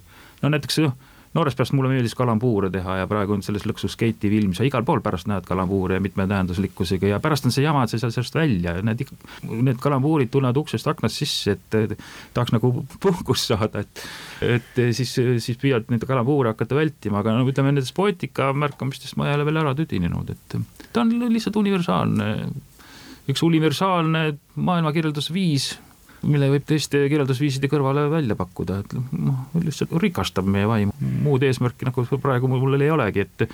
no 0.42 0.54
näiteks 0.54 0.82
noh 0.84 0.94
noorest 1.34 1.58
peast 1.58 1.74
mulle 1.74 1.90
meeldis 1.92 2.14
kalambuure 2.18 2.70
teha 2.74 3.00
ja 3.00 3.06
praegu 3.10 3.34
on 3.36 3.42
selles 3.44 3.66
lõksus 3.68 3.96
skeiti 3.96 4.30
film, 4.32 4.54
sa 4.56 4.66
igal 4.66 4.84
pool 4.86 5.02
pärast 5.04 5.28
näed 5.30 5.46
kalambuure 5.48 5.98
mitmetähenduslikkusega 6.04 7.14
ja 7.14 7.20
pärast 7.22 7.48
on 7.48 7.54
see 7.54 7.64
jama, 7.64 7.84
et 7.84 7.92
sa 7.92 7.98
ei 7.98 8.04
saa 8.04 8.14
sellest 8.14 8.38
välja, 8.38 8.76
need, 8.86 9.04
need 9.50 9.80
kalambuurid 9.82 10.32
tulevad 10.34 10.60
uksest 10.62 10.90
aknast 10.90 11.22
sisse, 11.22 11.56
et 11.56 11.96
tahaks 12.36 12.54
nagu 12.54 12.72
puhkust 13.04 13.52
saada, 13.52 13.84
et 13.84 14.04
et 14.44 14.84
siis, 14.96 15.14
siis 15.14 15.58
püüad 15.60 15.90
neid 15.92 16.04
kalambuure 16.08 16.54
hakata 16.54 16.78
vältima, 16.78 17.22
aga 17.22 17.34
no 17.36 17.48
ütleme, 17.48 17.72
nendest 17.72 17.94
poetika 17.96 18.52
märkamistest 18.56 19.18
ma 19.18 19.30
ei 19.30 19.38
ole 19.38 19.48
veel 19.48 19.62
ära 19.62 19.74
tüdinenud, 19.78 20.30
et 20.34 20.58
ta 20.92 21.02
on 21.02 21.12
lihtsalt 21.32 21.58
universaalne 21.60 22.30
üks 23.30 23.42
universaalne 23.46 24.24
maailmakirjeldusviis, 24.54 25.70
mille 26.24 26.50
võib 26.54 26.66
teiste 26.68 27.04
kirjeldusviiside 27.10 27.70
kõrvale 27.72 28.06
välja 28.12 28.36
pakkuda, 28.38 28.80
et 28.82 28.94
noh, 28.96 29.46
lihtsalt 29.60 29.94
rikastab 30.02 30.48
meie 30.50 30.68
vaimu, 30.68 30.94
muud 31.24 31.44
eesmärki 31.46 31.88
nagu 31.88 32.04
praegu 32.22 32.50
mul 32.50 32.78
ei 32.80 32.92
olegi, 32.92 33.24
et 33.24 33.46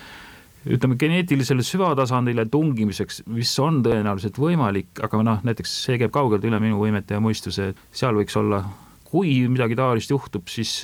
ütleme, 0.68 0.96
geneetilisele 1.00 1.64
süvatasandile 1.64 2.46
tungimiseks, 2.52 3.22
mis 3.32 3.52
on 3.62 3.80
tõenäoliselt 3.84 4.40
võimalik, 4.40 4.92
aga 5.02 5.22
noh, 5.26 5.44
näiteks 5.46 5.76
see 5.86 6.00
käib 6.00 6.12
kaugelt 6.14 6.44
üle 6.46 6.60
minu 6.62 6.80
võimete 6.82 7.16
ja 7.16 7.22
mõistuse, 7.24 7.72
seal 7.96 8.18
võiks 8.18 8.36
olla, 8.40 8.64
kui 9.10 9.40
midagi 9.50 9.78
taolist 9.78 10.12
juhtub, 10.12 10.50
siis, 10.52 10.76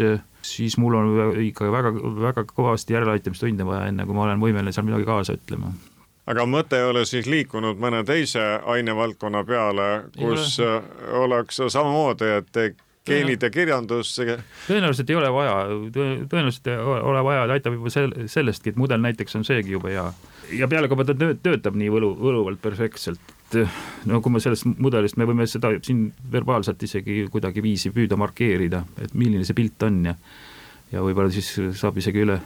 siis 0.47 0.79
mul 0.83 0.97
on 0.99 1.43
ikka 1.45 1.69
väga, 1.73 1.93
väga 2.31 2.47
kõvasti 2.55 2.97
järeleaitamistunde 2.97 3.69
vaja, 3.69 3.91
enne 3.93 4.09
kui 4.09 4.17
ma 4.17 4.27
olen 4.27 4.43
võimeline 4.43 4.75
seal 4.75 4.89
midagi 4.89 5.07
kaasa 5.09 5.37
ütlema 5.39 5.75
aga 6.27 6.47
mõte 6.51 6.79
ei 6.81 6.89
ole 6.89 7.05
siis 7.07 7.29
liikunud 7.31 7.79
mõne 7.81 8.03
teise 8.07 8.43
ainevaldkonna 8.67 9.45
peale, 9.47 9.89
kus 10.17 10.59
oleks 11.23 11.63
samamoodi, 11.69 12.33
et 12.41 12.83
geenid 13.07 13.43
ja 13.43 13.51
kirjandus. 13.51 14.17
tõenäoliselt 14.67 15.11
ei 15.11 15.19
ole 15.19 15.31
vaja, 15.33 15.55
tõenäoliselt 15.95 16.71
ei 16.73 16.79
ole 16.83 17.23
vaja, 17.25 17.45
et 17.45 17.55
aitab 17.59 17.79
juba 17.79 17.93
sel-, 17.93 18.17
sellestki, 18.31 18.75
et 18.75 18.81
mudel 18.81 19.01
näiteks 19.03 19.39
on 19.39 19.47
seegi 19.47 19.77
jube 19.77 19.93
hea. 19.95 20.07
ja 20.59 20.69
pealekauba 20.69 21.07
ta 21.07 21.15
töötab 21.15 21.79
nii 21.79 21.91
võlu, 21.93 22.13
võluvalt 22.19 22.61
perfektselt, 22.63 23.35
no 24.11 24.21
kui 24.23 24.35
me 24.35 24.43
sellest 24.43 24.67
mudelist, 24.67 25.17
me 25.17 25.29
võime 25.29 25.47
seda 25.51 25.73
siin 25.87 26.09
verbaalselt 26.33 26.83
isegi 26.83 27.27
kuidagiviisi 27.33 27.95
püüda 27.95 28.19
markeerida, 28.19 28.85
et 29.03 29.15
milline 29.15 29.47
see 29.47 29.59
pilt 29.59 29.87
on 29.87 30.05
ja 30.11 30.19
ja 30.93 31.03
võib-olla 31.03 31.33
siis 31.35 31.49
saab 31.79 31.97
isegi 31.99 32.23
üle, 32.23 32.37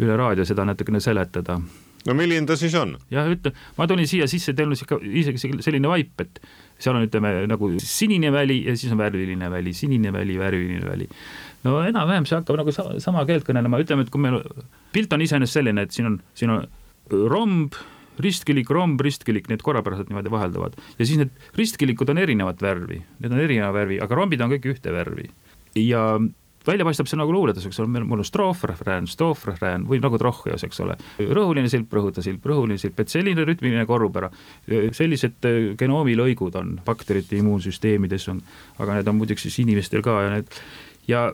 üle 0.00 0.16
raadio 0.16 0.46
seda 0.48 0.64
natukene 0.64 1.00
seletada 1.04 1.58
no 2.06 2.16
milline 2.16 2.48
ta 2.48 2.56
siis 2.58 2.74
on? 2.78 2.96
jah, 3.12 3.28
ütle, 3.30 3.52
ma 3.76 3.86
tulin 3.90 4.08
siia 4.08 4.28
sisse, 4.30 4.54
teil 4.56 4.72
on 4.72 4.78
sihuke 4.78 5.00
isegi 5.20 5.60
selline 5.64 5.90
vaip, 5.90 6.24
et 6.24 6.40
seal 6.80 6.96
on, 6.96 7.04
ütleme 7.06 7.32
nagu 7.50 7.70
sinine 7.84 8.32
väli 8.34 8.62
ja 8.68 8.76
siis 8.78 8.94
on 8.94 9.00
värviline 9.02 9.50
väli, 9.52 9.74
sinine 9.76 10.12
väli, 10.14 10.38
värviline 10.40 10.86
väli. 10.86 11.08
no 11.66 11.80
enam-vähem 11.84 12.28
see 12.28 12.38
hakkab 12.38 12.60
nagu 12.62 12.74
sama, 12.74 12.98
sama 13.04 13.24
keelt 13.28 13.46
kõnelema, 13.48 13.82
ütleme, 13.84 14.06
et 14.06 14.12
kui 14.12 14.22
meil 14.22 14.40
pilt 14.94 15.12
on 15.16 15.24
iseenesest 15.24 15.60
selline, 15.60 15.86
et 15.86 15.96
siin 15.96 16.12
on, 16.12 16.20
siin 16.38 16.54
on 16.56 16.66
romb, 17.30 17.76
ristkilik, 18.20 18.68
romb, 18.72 19.00
ristkilik, 19.00 19.46
need 19.50 19.62
korrapäraselt 19.64 20.10
niimoodi 20.10 20.32
vahelduvad 20.32 20.76
ja 20.96 21.04
siis 21.04 21.20
need 21.20 21.32
ristkilikud 21.58 22.12
on 22.12 22.20
erinevat 22.20 22.64
värvi, 22.64 23.02
need 23.20 23.32
on 23.32 23.44
erineva 23.44 23.72
värvi, 23.76 24.00
aga 24.02 24.16
rombid 24.16 24.44
on 24.44 24.52
kõik 24.56 24.72
ühte 24.74 24.92
värvi 24.94 25.28
ja 25.78 26.04
välja 26.66 26.84
paistab 26.84 27.08
see 27.08 27.18
nagu 27.18 27.32
luuletus, 27.32 27.66
eks 27.66 27.80
ole, 27.80 28.02
mul 28.04 28.20
on 28.20 28.26
stroof, 28.26 28.64
refrään, 28.68 29.08
stroof, 29.10 29.46
refrään 29.48 29.86
või 29.88 30.00
nagu 30.02 30.18
trohhios, 30.20 30.64
eks 30.66 30.80
ole. 30.84 30.96
rõhuline 31.18 31.70
silp, 31.72 31.92
rõhuta 31.92 32.24
silp, 32.24 32.44
rõhuline 32.46 32.78
silp, 32.80 33.00
et 33.00 33.12
selline 33.12 33.44
rütmiline 33.48 33.86
korrupära. 33.88 34.30
sellised 34.92 35.48
äh, 35.48 35.60
genoomilõigud 35.80 36.56
on 36.60 36.80
bakterite 36.84 37.38
immuunsüsteemides 37.40 38.28
on, 38.28 38.42
aga 38.78 38.98
need 38.98 39.08
on 39.08 39.16
muidugi 39.20 39.48
siis 39.48 39.60
inimestel 39.64 40.04
ka 40.04 40.22
ja 40.26 40.34
need 40.36 40.60
ja 41.08 41.30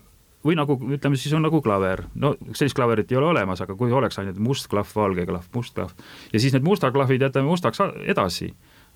või 0.46 0.54
nagu 0.58 0.76
ütleme, 0.78 1.18
siis 1.18 1.34
on 1.34 1.42
nagu 1.42 1.60
klaver, 1.62 2.04
no 2.14 2.34
sellist 2.52 2.76
klaverit 2.78 3.10
ei 3.10 3.18
ole 3.18 3.32
olemas, 3.32 3.60
aga 3.64 3.74
kui 3.78 3.92
oleks 3.92 4.20
ainult 4.22 4.38
must 4.42 4.68
klahv, 4.70 4.92
valge 4.94 5.26
klahv, 5.26 5.48
must 5.54 5.74
klahv 5.74 5.94
ja 6.32 6.42
siis 6.42 6.54
need 6.54 6.66
musta 6.66 6.92
klahvid 6.94 7.26
jätame 7.26 7.50
mustaks 7.50 7.82
edasi, 8.06 8.52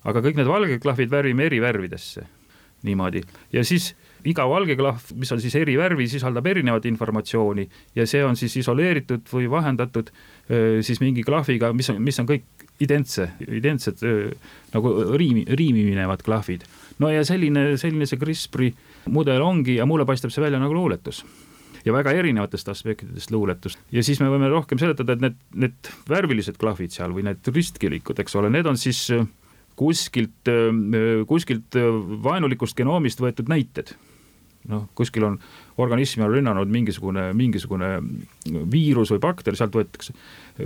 aga 0.07 0.23
kõik 0.23 0.39
need 0.39 0.49
valged 0.49 0.83
klahvid 0.83 1.11
värvime 1.11 1.49
eri 1.49 1.59
värvidesse 1.63 2.23
niimoodi 2.87 3.23
ja 3.53 3.65
siis 3.67 3.91
iga 4.29 4.45
valge 4.49 4.75
klahv, 4.79 5.11
mis 5.19 5.31
on 5.33 5.41
siis 5.41 5.55
eri 5.59 5.77
värvi, 5.79 6.07
sisaldab 6.09 6.47
erinevat 6.51 6.85
informatsiooni 6.89 7.67
ja 7.95 8.05
see 8.09 8.23
on 8.25 8.37
siis 8.39 8.55
isoleeritud 8.61 9.29
või 9.31 9.49
vahendatud 9.51 10.11
siis 10.83 10.99
mingi 11.01 11.23
klahviga, 11.23 11.71
mis 11.73 11.89
on, 11.93 12.01
mis 12.03 12.19
on 12.21 12.27
kõik 12.29 12.67
identse, 12.81 13.29
identsed 13.45 14.01
nagu 14.73 14.93
riimi, 15.17 15.45
riimi 15.47 15.85
minevad 15.85 16.23
klahvid. 16.25 16.65
no 16.99 17.09
ja 17.09 17.23
selline, 17.25 17.77
selline 17.81 18.07
see 18.09 18.19
CRISPR-i 18.21 18.71
mudel 19.13 19.41
ongi 19.45 19.77
ja 19.79 19.87
mulle 19.89 20.05
paistab 20.05 20.33
see 20.33 20.43
välja 20.43 20.59
nagu 20.61 20.75
luuletus. 20.75 21.23
Ja 21.81 21.93
väga 21.95 22.11
erinevatest 22.13 22.67
aspektidest 22.69 23.31
luuletust 23.33 23.79
ja 23.91 24.03
siis 24.05 24.19
me 24.21 24.29
võime 24.29 24.51
rohkem 24.53 24.77
seletada, 24.77 25.15
et 25.15 25.23
need, 25.23 25.37
need 25.63 25.91
värvilised 26.09 26.59
klahvid 26.61 26.93
seal 26.93 27.15
või 27.15 27.25
need 27.25 27.47
ristkilikud, 27.49 28.21
eks 28.21 28.37
ole, 28.37 28.51
need 28.53 28.69
on 28.69 28.77
siis 28.77 29.07
kuskilt, 29.81 30.51
kuskilt 31.29 31.77
vaenulikust 32.21 32.77
genoomist 32.77 33.23
võetud 33.23 33.49
näited 33.49 33.95
noh, 34.69 34.87
kuskil 34.95 35.25
on, 35.25 35.39
organismi 35.81 36.23
on 36.25 36.31
rünnanud 36.33 36.69
mingisugune, 36.71 37.31
mingisugune 37.37 37.91
viirus 38.71 39.13
või 39.15 39.21
bakter, 39.23 39.57
sealt 39.57 39.75
võetakse, 39.75 40.13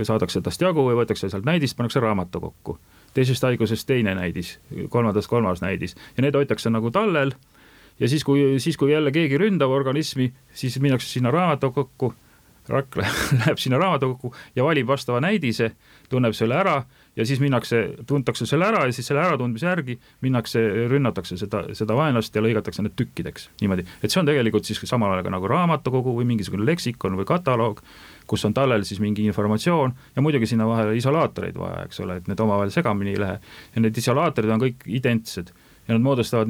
saadakse 0.04 0.42
tast 0.44 0.62
jagu 0.62 0.84
või 0.88 0.98
võetakse 1.00 1.30
sealt 1.30 1.48
näidist, 1.48 1.78
pannakse 1.78 2.04
raamatu 2.04 2.42
kokku. 2.42 2.80
teisest 3.16 3.44
haigusest 3.48 3.88
teine 3.88 4.16
näidis, 4.16 4.58
kolmandast 4.90 5.30
kolmas 5.32 5.62
näidis 5.62 5.96
ja 6.18 6.24
need 6.24 6.36
hoitakse 6.36 6.70
nagu 6.70 6.92
tallel 6.92 7.32
ja 8.00 8.10
siis, 8.10 8.24
kui, 8.24 8.60
siis 8.60 8.78
kui 8.78 8.92
jälle 8.92 9.12
keegi 9.12 9.38
ründab 9.38 9.72
organismi, 9.72 10.34
siis 10.54 10.80
minnakse 10.80 11.08
sinna 11.08 11.32
raamatukokku, 11.32 12.14
rakk 12.68 12.98
läheb 13.40 13.58
sinna 13.58 13.78
raamatukokku 13.78 14.36
ja 14.56 14.64
valib 14.64 14.88
vastava 14.88 15.22
näidise, 15.22 15.72
tunneb 16.10 16.34
selle 16.34 16.60
ära 16.60 16.82
ja 17.16 17.26
siis 17.26 17.40
minnakse, 17.40 17.82
tuntakse 18.08 18.46
selle 18.46 18.68
ära 18.68 18.84
ja 18.86 18.94
siis 18.96 19.08
selle 19.08 19.24
äratundmise 19.24 19.68
järgi 19.70 19.98
minnakse, 20.26 20.62
rünnatakse 20.92 21.38
seda, 21.40 21.64
seda 21.78 21.96
vaenlast 21.98 22.36
ja 22.36 22.44
lõigatakse 22.44 22.84
need 22.84 22.96
tükkideks 23.00 23.50
niimoodi, 23.62 23.86
et 24.04 24.12
see 24.12 24.20
on 24.22 24.30
tegelikult 24.30 24.68
siis 24.68 24.82
samal 24.90 25.14
ajal 25.14 25.28
ka 25.28 25.36
nagu 25.36 25.50
raamatukogu 25.52 26.16
või 26.20 26.28
mingisugune 26.34 26.68
leksikon 26.68 27.16
või 27.20 27.28
kataloog, 27.30 27.82
kus 28.28 28.46
on 28.48 28.56
tallel 28.58 28.84
siis 28.88 29.00
mingi 29.04 29.26
informatsioon 29.30 29.96
ja 30.16 30.26
muidugi 30.26 30.50
sinna 30.52 30.68
vahele 30.68 30.98
isolaatoreid 31.00 31.60
vaja, 31.60 31.86
eks 31.88 32.04
ole, 32.04 32.20
et 32.20 32.28
need 32.32 32.42
omavahel 32.44 32.74
segamini 32.74 33.16
ei 33.16 33.22
lähe. 33.22 33.40
ja 33.76 33.86
need 33.86 33.98
isolaatorid 34.04 34.52
on 34.52 34.66
kõik 34.68 34.88
identsed 35.00 35.54
ja 35.88 35.94
nad 35.94 36.02
moodustavad, 36.02 36.50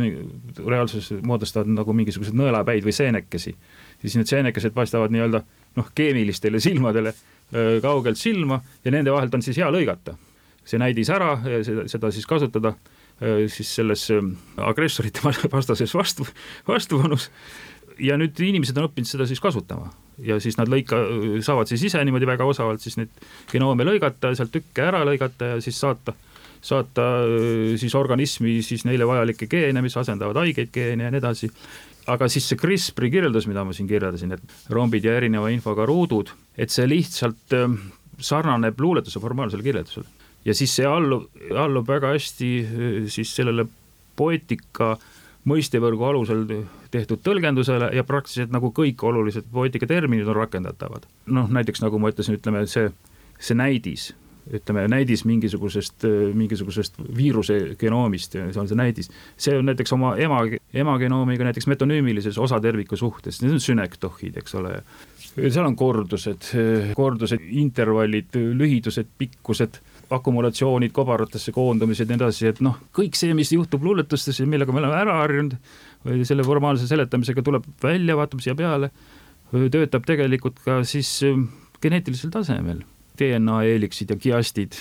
reaalsuses 0.66 1.22
moodustavad 1.24 1.68
nagu 1.68 1.94
mingisugused 1.94 2.36
nõelapäid 2.38 2.86
või 2.88 2.96
seenekesi. 2.96 3.56
ja 4.02 4.02
siis 4.02 4.16
need 4.16 4.32
seenekesed 4.32 4.74
paistavad 4.74 5.12
nii-öelda 5.14 5.44
noh, 5.76 5.90
keemilistele 5.96 6.60
silmadele 6.60 7.14
öö, 7.54 7.82
kaugelt 7.82 8.18
silma 8.18 8.62
ja 8.86 8.92
nende 8.92 9.12
vahelt 9.12 9.36
on 9.36 9.44
siis 9.44 9.60
hea 9.60 9.68
lõigata 9.70 10.16
see 10.66 10.82
näidis 10.82 11.12
ära, 11.14 11.36
seda, 11.90 12.12
siis 12.14 12.26
kasutada 12.30 12.74
äh, 13.22 13.46
siis 13.52 13.70
selles 13.78 14.08
äh, 14.14 14.26
agressorite 14.66 15.24
vastases 15.56 15.94
vastu, 15.96 16.28
vastupanus 16.68 17.30
ja 18.02 18.18
nüüd 18.20 18.40
inimesed 18.44 18.78
on 18.80 18.90
õppinud 18.90 19.08
seda 19.08 19.28
siis 19.30 19.42
kasutama. 19.44 19.92
Ja 20.24 20.38
siis 20.44 20.58
nad 20.60 20.70
lõika, 20.72 20.98
saavad 21.44 21.70
siis 21.70 21.86
ise 21.90 22.02
niimoodi 22.08 22.28
väga 22.28 22.48
osavalt 22.48 22.84
siis 22.84 22.96
neid 23.00 23.12
genoome 23.52 23.86
lõigata, 23.88 24.32
sealt 24.36 24.54
tükke 24.54 24.88
ära 24.88 25.04
lõigata 25.08 25.54
ja 25.54 25.58
siis 25.64 25.80
saata, 25.80 26.16
saata 26.64 27.10
äh, 27.24 27.76
siis 27.80 27.96
organismi 27.96 28.58
siis 28.66 28.88
neile 28.88 29.08
vajalikke 29.08 29.50
geene, 29.52 29.84
mis 29.86 29.98
asendavad 30.02 30.42
haigeid 30.44 30.74
geene 30.76 31.08
ja 31.08 31.14
nii 31.14 31.24
edasi. 31.24 31.52
aga 32.08 32.28
siis 32.30 32.46
see 32.50 32.58
CRISPR-i 32.62 33.10
kirjeldus, 33.10 33.48
mida 33.50 33.64
ma 33.66 33.74
siin 33.74 33.88
kirjeldasin, 33.90 34.36
et 34.36 34.70
rombid 34.70 35.06
ja 35.06 35.16
erineva 35.18 35.50
infoga 35.50 35.88
ruudud, 35.90 36.30
et 36.58 36.70
see 36.70 36.86
lihtsalt 36.86 37.56
sarnaneb 38.22 38.80
luuletuse 38.80 39.20
formaalsele 39.20 39.66
kirjeldusele 39.66 40.15
ja 40.46 40.54
siis 40.54 40.76
see 40.78 40.88
allub, 40.88 41.28
allub 41.58 41.88
väga 41.90 42.14
hästi 42.16 42.50
eh, 42.64 42.98
siis 43.12 43.34
sellele 43.36 43.68
poeetika 44.16 44.96
mõistevõrgu 45.46 46.06
alusel 46.08 46.46
tehtud 46.94 47.22
tõlgendusele 47.26 47.92
ja 47.94 48.04
praktiliselt 48.08 48.54
nagu 48.54 48.72
kõik 48.74 49.04
olulised 49.06 49.48
poeetika 49.54 49.88
terminid 49.90 50.28
on 50.28 50.38
rakendatavad. 50.40 51.06
noh, 51.26 51.50
näiteks 51.50 51.84
nagu 51.84 52.00
ma 52.00 52.14
ütlesin, 52.14 52.40
ütleme 52.40 52.66
see, 52.70 52.90
see 53.38 53.58
näidis, 53.58 54.14
ütleme 54.54 54.86
näidis 54.90 55.26
mingisugusest, 55.26 56.06
mingisugusest 56.38 56.98
viiruse 57.18 57.60
genoomist, 57.82 58.38
see 58.38 58.62
on 58.62 58.70
see 58.70 58.78
näidis, 58.78 59.12
see 59.38 59.58
on 59.58 59.70
näiteks 59.70 59.94
oma 59.94 60.16
ema, 60.22 60.44
ema 60.74 60.98
genoomiga 61.02 61.50
näiteks 61.50 61.68
metonüümilises 61.70 62.38
osaterviku 62.42 62.98
suhtes, 62.98 63.42
need 63.42 63.58
on 63.58 63.62
sünektohid, 63.62 64.38
eks 64.42 64.58
ole. 64.62 64.80
seal 65.36 65.66
on 65.66 65.76
kordused, 65.76 66.52
kordused, 66.98 67.42
intervallid, 67.66 68.34
lühidused, 68.34 69.14
pikkused 69.18 69.82
akumulatsioonid, 70.14 70.92
kobaratesse 70.96 71.52
koondumised 71.56 72.06
ja 72.06 72.14
nii 72.14 72.22
edasi, 72.22 72.48
et 72.52 72.62
noh, 72.66 72.78
kõik 72.96 73.18
see, 73.18 73.34
mis 73.38 73.52
juhtub 73.56 73.84
luuletustes 73.86 74.40
ja 74.40 74.48
millega 74.50 74.74
me 74.74 74.82
oleme 74.84 74.98
ära 75.00 75.20
harjunud 75.22 75.56
või 76.06 76.26
selle 76.28 76.46
formaalse 76.46 76.88
seletamisega 76.90 77.44
tuleb 77.46 77.66
välja, 77.84 78.18
vaatab 78.18 78.44
siia 78.44 78.56
peale, 78.58 78.92
töötab 79.74 80.06
tegelikult 80.08 80.60
ka 80.66 80.82
siis 80.88 81.10
ähm, 81.26 81.48
geneetilisel 81.82 82.34
tasemel. 82.34 82.84
DNA 83.20 83.62
eeliksid 83.72 84.12
ja 84.12 84.18
kiastid, 84.20 84.76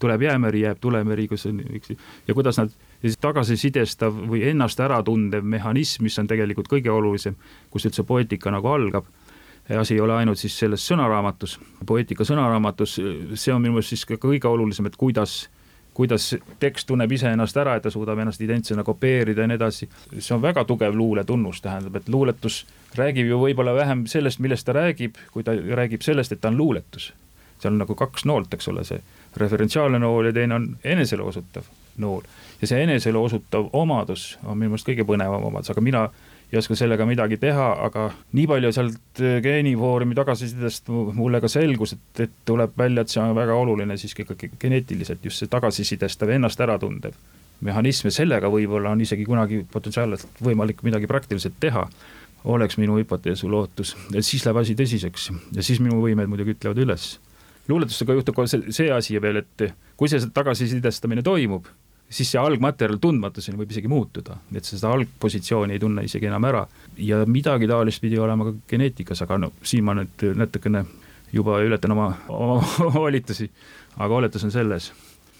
tuleb 0.00 0.22
jäämeri, 0.22 0.62
jääb 0.64 0.78
tulemeri, 0.80 1.26
kus 1.28 1.48
on 1.50 1.58
üks 1.66 1.92
ja 2.28 2.36
kuidas 2.36 2.60
nad 2.60 2.72
tagasisidestav 3.20 4.14
või 4.30 4.44
ennast 4.50 4.80
äratundev 4.80 5.44
mehhanism, 5.44 6.04
mis 6.06 6.18
on 6.20 6.28
tegelikult 6.30 6.68
kõige 6.70 6.92
olulisem, 6.92 7.36
kus 7.70 7.88
üldse 7.88 8.04
poeetika 8.06 8.52
nagu 8.54 8.70
algab 8.70 9.08
asi 9.78 9.94
ei 9.94 10.00
ole 10.00 10.14
ainult 10.14 10.38
siis 10.38 10.58
selles 10.58 10.82
sõnaraamatus, 10.90 11.58
poeetika 11.86 12.24
sõnaraamatus, 12.26 12.98
see 13.34 13.54
on 13.54 13.62
minu 13.62 13.76
meelest 13.76 13.94
siis 13.94 14.06
ka 14.08 14.18
kõige 14.18 14.48
olulisem, 14.50 14.88
et 14.90 14.96
kuidas 14.98 15.44
kuidas 15.94 16.36
tekst 16.60 16.86
tunneb 16.86 17.12
iseennast 17.12 17.56
ära, 17.60 17.74
et 17.76 17.82
ta 17.84 17.90
suudab 17.90 18.18
ennast 18.22 18.40
identsena 18.40 18.84
kopeerida 18.86 19.44
ja 19.44 19.50
nii 19.50 19.58
edasi. 19.58 19.88
see 20.18 20.34
on 20.34 20.42
väga 20.42 20.64
tugev 20.64 20.94
luule 20.94 21.24
tunnus, 21.24 21.60
tähendab, 21.60 21.96
et 21.96 22.08
luuletus 22.08 22.66
räägib 22.96 23.26
ju 23.26 23.40
võib-olla 23.40 23.74
vähem 23.74 24.06
sellest, 24.06 24.38
millest 24.38 24.66
ta 24.66 24.72
räägib, 24.72 25.18
kui 25.32 25.44
ta 25.44 25.52
räägib 25.52 26.02
sellest, 26.02 26.32
et 26.32 26.40
ta 26.40 26.48
on 26.48 26.56
luuletus. 26.56 27.12
seal 27.58 27.72
on 27.74 27.82
nagu 27.82 27.94
kaks 27.94 28.24
noolt, 28.24 28.54
eks 28.54 28.68
ole, 28.68 28.84
see 28.84 29.02
referentsiaalne 29.36 29.98
nool 29.98 30.30
ja 30.30 30.32
teine 30.32 30.54
on 30.54 30.76
enesele 30.84 31.22
osutav 31.22 31.68
nool. 31.98 32.22
ja 32.62 32.66
see 32.66 32.82
enesele 32.82 33.18
osutav 33.18 33.68
omadus 33.72 34.38
on 34.44 34.58
minu 34.58 34.70
meelest 34.70 34.88
kõige 34.88 35.04
põnevam 35.04 35.44
omadus, 35.50 35.70
aga 35.70 35.80
mina 35.80 36.08
ei 36.52 36.58
oska 36.58 36.74
sellega 36.74 37.06
midagi 37.06 37.38
teha, 37.38 37.66
aga 37.86 38.08
nii 38.34 38.46
palju 38.50 38.72
sealt 38.74 39.20
geenifoorumi 39.44 40.16
tagasisidest 40.18 40.88
mulle 40.90 41.40
ka 41.40 41.48
selgus, 41.48 41.94
et, 41.94 42.24
et 42.26 42.38
tuleb 42.48 42.72
välja, 42.78 43.04
et 43.04 43.12
see 43.12 43.22
on 43.22 43.36
väga 43.36 43.54
oluline 43.54 43.96
siiski 44.00 44.26
ikkagi 44.26 44.50
geneetiliselt 44.60 45.24
just 45.24 45.44
see 45.44 45.52
tagasisidestav, 45.52 46.32
ennast 46.34 46.60
äratundev 46.60 47.14
mehhanism 47.60 48.08
ja 48.08 48.14
sellega 48.14 48.48
võib-olla 48.50 48.94
on 48.94 49.02
isegi 49.04 49.26
kunagi 49.28 49.62
potentsiaalselt 49.72 50.40
võimalik 50.44 50.80
midagi 50.86 51.08
praktiliselt 51.10 51.58
teha 51.60 51.84
oleks 52.44 52.78
minu 52.80 52.96
hüpotees 52.96 53.44
või 53.44 53.52
lootus, 53.56 53.94
et 54.14 54.24
siis 54.24 54.46
läheb 54.46 54.62
asi 54.62 54.76
tõsiseks 54.78 55.28
ja 55.56 55.64
siis 55.64 55.80
minu 55.82 56.00
võimed 56.00 56.30
muidugi 56.30 56.56
ütlevad 56.56 56.80
üles. 56.80 57.18
luuletustega 57.68 58.16
juhtub 58.16 58.34
kohe 58.34 58.48
see, 58.48 58.72
see 58.72 58.88
asi 58.90 59.20
veel, 59.22 59.42
et 59.44 59.74
kui 59.96 60.08
see 60.08 60.24
tagasisidestamine 60.34 61.22
toimub, 61.22 61.68
siis 62.10 62.32
see 62.32 62.40
algmaterjal 62.42 62.98
tundmatuseni 63.02 63.58
võib 63.60 63.70
isegi 63.70 63.90
muutuda, 63.90 64.40
et 64.54 64.66
seda 64.66 64.90
algpositsiooni 64.96 65.76
ei 65.76 65.82
tunne 65.82 66.04
isegi 66.06 66.26
enam 66.26 66.46
ära. 66.48 66.64
Ja 66.98 67.22
midagi 67.26 67.68
taolist 67.70 68.02
pidi 68.02 68.18
olema 68.18 68.48
ka 68.48 68.56
geneetikas, 68.72 69.22
aga 69.26 69.38
no 69.38 69.52
siin 69.62 69.86
ma 69.86 69.94
nüüd 69.98 70.26
natukene 70.38 70.84
juba 71.32 71.60
ületan 71.62 71.94
oma, 71.94 72.10
oma 72.28 72.58
volitusi, 73.04 73.46
aga 73.96 74.20
oletus 74.22 74.44
on 74.44 74.54
selles. 74.54 74.90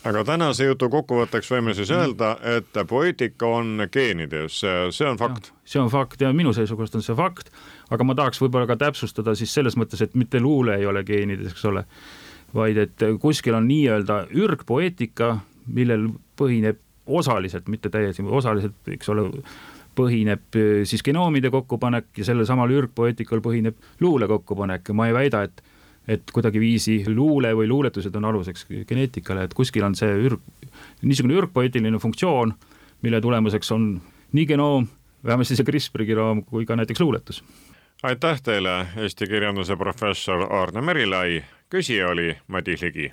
Aga 0.06 0.22
tänase 0.24 0.64
jutu 0.64 0.88
kokkuvõtteks 0.88 1.50
võime 1.52 1.74
siis 1.76 1.90
öelda, 1.92 2.30
et 2.56 2.78
poeetika 2.88 3.50
on 3.58 3.84
geenides, 3.92 4.62
see 4.62 5.08
on 5.08 5.18
fakt. 5.20 5.50
see 5.68 5.82
on 5.82 5.90
fakt 5.92 6.22
ja 6.24 6.30
minu 6.32 6.54
seisukohast 6.56 6.96
on 6.96 7.04
see 7.04 7.16
fakt, 7.18 7.50
aga 7.92 8.06
ma 8.08 8.16
tahaks 8.16 8.40
võib-olla 8.40 8.70
ka 8.70 8.78
täpsustada 8.80 9.34
siis 9.36 9.52
selles 9.52 9.76
mõttes, 9.76 10.00
et 10.00 10.16
mitte 10.16 10.40
luule 10.40 10.78
ei 10.80 10.88
ole 10.88 11.04
geenides, 11.04 11.52
eks 11.52 11.68
ole, 11.68 11.84
vaid 12.56 12.80
et 12.80 13.04
kuskil 13.20 13.58
on 13.58 13.68
nii-öelda 13.68 14.22
ürgpoeetika, 14.40 15.34
millel 15.68 16.08
põhineb 16.40 16.80
osaliselt, 17.10 17.68
mitte 17.68 17.90
täiesti, 17.92 18.24
osaliselt, 18.24 18.76
eks 18.94 19.08
ole, 19.12 19.26
põhineb 19.98 20.58
siis 20.88 21.02
genoomide 21.04 21.50
kokkupanek 21.50 22.20
ja 22.20 22.26
sellel 22.28 22.46
samal 22.48 22.70
ürgpoeetikal 22.72 23.42
põhineb 23.44 23.76
luule 24.00 24.28
kokkupanek 24.30 24.92
ja 24.92 24.96
ma 24.96 25.10
ei 25.10 25.16
väida, 25.16 25.44
et 25.48 25.62
et 26.08 26.32
kuidagiviisi 26.32 27.04
luule 27.14 27.52
või 27.54 27.68
luuletused 27.70 28.14
on 28.18 28.24
aluseks 28.30 28.66
geneetikale, 28.88 29.44
et 29.46 29.54
kuskil 29.54 29.84
on 29.86 29.94
see 29.94 30.10
ürg, 30.26 30.40
niisugune 31.02 31.36
ürgpoeetiline 31.38 32.00
funktsioon, 32.02 32.54
mille 33.04 33.20
tulemuseks 33.20 33.70
on 33.76 33.92
nii 34.32 34.46
genoom, 34.46 34.88
vähemasti 35.24 35.58
see 35.58 35.68
CRISPR 35.68 36.06
genoom, 36.08 36.44
kui 36.48 36.66
ka 36.66 36.76
näiteks 36.76 37.00
luuletus. 37.00 37.44
aitäh 38.02 38.42
teile, 38.42 38.86
Eesti 38.96 39.26
kirjanduse 39.26 39.76
professor 39.76 40.46
Aarne 40.50 40.80
Merilai, 40.80 41.42
küsija 41.70 42.08
oli 42.08 42.36
Madis 42.48 42.82
Ligi. 42.82 43.12